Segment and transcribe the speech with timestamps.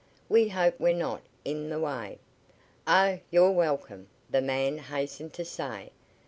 [0.29, 2.17] "We hope we're not in the way."
[2.87, 5.91] "Oh, you're welcome," the man hastened to say.